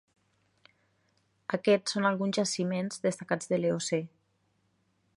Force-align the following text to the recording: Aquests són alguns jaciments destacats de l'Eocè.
Aquests 1.59 1.95
són 1.97 2.09
alguns 2.11 2.39
jaciments 2.41 3.05
destacats 3.07 3.53
de 3.53 3.61
l'Eocè. 3.63 4.05